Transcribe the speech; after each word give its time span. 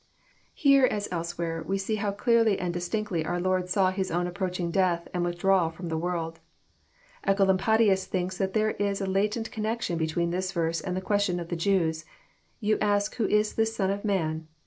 Here, 0.55 0.85
as 0.85 1.07
elsewhere, 1.11 1.61
we 1.61 1.77
see 1.77 1.97
how 1.97 2.11
clearly 2.11 2.57
and 2.57 2.73
distinctly 2.73 3.19
oar 3.23 3.33
JOHN, 3.39 3.43
CHAP. 3.43 3.43
xn. 3.43 3.43
363 3.43 3.49
Lord 3.51 3.69
saw 3.69 3.91
His 3.95 4.09
own 4.09 4.25
approaching 4.25 4.71
death 4.71 5.07
and 5.13 5.23
withdrawal 5.23 5.69
Aroin 5.69 5.89
the 5.89 5.95
world. 5.99 6.39
Ecolampadius 7.27 8.05
thinks 8.07 8.35
that 8.39 8.53
there 8.55 8.71
is 8.71 8.99
a 8.99 9.05
latent 9.05 9.51
connection 9.51 9.99
between 9.99 10.31
this 10.31 10.51
verse 10.53 10.81
and 10.81 10.97
the 10.97 11.01
question 11.05 11.39
of 11.39 11.49
the 11.49 11.55
Jews. 11.55 12.03
*^ 12.03 12.05
You 12.59 12.79
ask 12.79 13.13
who 13.17 13.27
is 13.27 13.53
this 13.53 13.75
Son 13.75 13.91
of 13.91 14.03
man? 14.03 14.47